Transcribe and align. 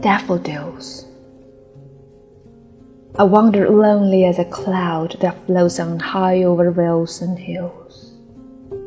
Daffodils. 0.00 1.04
I 3.18 3.24
wandered 3.24 3.68
lonely 3.68 4.24
as 4.24 4.38
a 4.38 4.46
cloud 4.46 5.18
that 5.20 5.44
floats 5.44 5.78
on 5.78 5.98
high 5.98 6.42
over 6.42 6.70
vales 6.70 7.20
and 7.20 7.38
hills, 7.38 8.14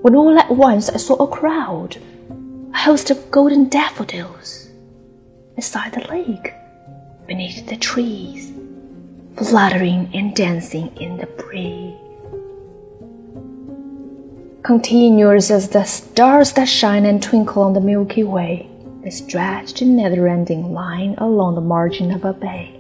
when 0.02 0.16
all 0.16 0.40
at 0.40 0.50
once 0.50 0.90
I 0.90 0.98
saw 0.98 1.14
a 1.24 1.28
crowd, 1.28 1.98
a 2.74 2.78
host 2.80 3.12
of 3.12 3.30
golden 3.30 3.70
daffodils, 3.70 4.70
beside 5.56 5.94
the 5.94 6.08
lake, 6.08 6.52
beneath 7.28 7.68
the 7.68 7.78
trees, 7.78 8.52
fluttering 9.38 10.10
and 10.16 10.36
dancing 10.36 10.98
in 10.98 11.18
the 11.18 11.28
breeze. 11.28 11.94
Continuous 14.64 15.52
as 15.52 15.70
the 15.70 15.84
stars 15.84 16.54
that 16.54 16.68
shine 16.68 17.06
and 17.06 17.22
twinkle 17.22 17.62
on 17.62 17.74
the 17.74 17.82
Milky 17.82 18.24
Way, 18.24 18.73
they 19.04 19.10
stretched 19.10 19.82
in 19.82 19.98
never-ending 19.98 20.74
line 20.74 21.16
along 21.18 21.56
the 21.56 21.62
margin 21.62 22.12
of 22.12 22.24
a 22.24 22.34
bay. 22.34 22.80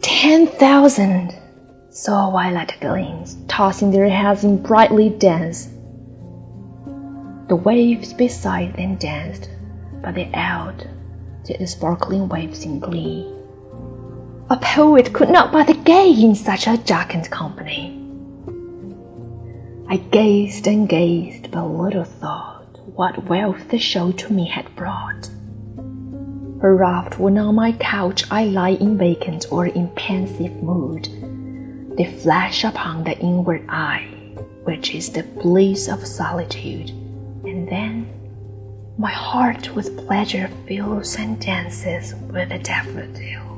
Ten 0.00 0.46
thousand 0.46 1.34
saw 1.90 2.30
violet 2.30 2.74
gleams 2.80 3.36
tossing 3.48 3.90
their 3.90 4.08
heads 4.08 4.44
in 4.44 4.62
brightly 4.62 5.08
dance. 5.10 5.68
The 7.48 7.56
waves 7.56 8.12
beside 8.12 8.76
them 8.76 8.94
danced, 8.94 9.50
but 10.02 10.14
they 10.14 10.30
did 11.44 11.58
the 11.58 11.66
sparkling 11.66 12.28
waves 12.28 12.64
in 12.64 12.78
glee. 12.78 13.30
A 14.50 14.56
poet 14.56 15.12
could 15.12 15.30
not 15.30 15.52
but 15.52 15.66
the 15.66 15.74
gay 15.74 16.10
in 16.10 16.34
such 16.34 16.66
a 16.66 16.76
jocund 16.76 17.28
company. 17.30 18.00
I 19.88 19.96
gazed 19.96 20.66
and 20.66 20.88
gazed, 20.88 21.50
but 21.50 21.66
little 21.66 22.04
thought 22.04 22.53
what 22.86 23.24
wealth 23.24 23.68
the 23.70 23.78
show 23.78 24.12
to 24.12 24.32
me 24.32 24.46
had 24.46 24.74
brought. 24.76 25.28
Bereft 25.76 27.18
when 27.18 27.38
on 27.38 27.54
my 27.54 27.72
couch 27.72 28.24
I 28.30 28.44
lie 28.44 28.70
in 28.70 28.96
vacant 28.96 29.46
or 29.50 29.66
in 29.66 29.88
pensive 29.96 30.62
mood, 30.62 31.08
they 31.96 32.04
flash 32.04 32.64
upon 32.64 33.04
the 33.04 33.18
inward 33.18 33.64
eye, 33.68 34.06
which 34.64 34.94
is 34.94 35.10
the 35.10 35.22
bliss 35.22 35.88
of 35.88 36.06
solitude, 36.06 36.90
and 37.44 37.68
then 37.68 38.06
my 38.96 39.10
heart 39.10 39.74
with 39.74 40.06
pleasure 40.06 40.48
fills 40.66 41.16
and 41.16 41.40
dances 41.40 42.14
with 42.30 42.48
the 42.50 42.58
daffodil. 42.58 43.53